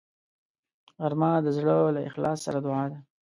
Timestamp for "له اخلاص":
1.95-2.37